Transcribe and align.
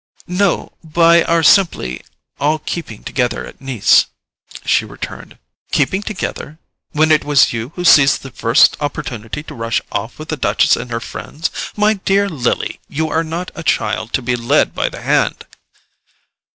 "No; 0.25 0.71
by 0.83 1.21
our 1.25 1.43
simply 1.43 2.01
all 2.39 2.57
keeping 2.57 3.03
together 3.03 3.45
at 3.45 3.61
Nice," 3.61 4.07
she 4.65 4.83
returned. 4.83 5.37
"Keeping 5.71 6.01
together? 6.01 6.57
When 6.91 7.11
it 7.11 7.23
was 7.23 7.53
you 7.53 7.69
who 7.75 7.83
seized 7.85 8.23
the 8.23 8.31
first 8.31 8.75
opportunity 8.79 9.43
to 9.43 9.53
rush 9.53 9.79
off 9.91 10.17
with 10.17 10.29
the 10.29 10.37
Duchess 10.37 10.75
and 10.75 10.89
her 10.89 10.99
friends? 10.99 11.51
My 11.77 11.93
dear 11.93 12.27
Lily, 12.27 12.79
you 12.89 13.09
are 13.09 13.23
not 13.23 13.51
a 13.53 13.61
child 13.61 14.11
to 14.13 14.23
be 14.23 14.35
led 14.35 14.73
by 14.73 14.89
the 14.89 15.03
hand!" 15.03 15.45